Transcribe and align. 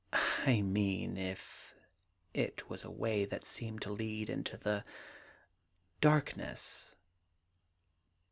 I 0.47 0.63
mean, 0.63 1.15
if 1.15 1.75
it 2.33 2.71
was 2.71 2.83
a 2.83 2.89
way 2.89 3.23
that 3.25 3.45
seemed 3.45 3.83
to 3.83 3.91
lead 3.91 4.31
into 4.31 4.57
the 4.57 4.83
darkness 5.99 6.95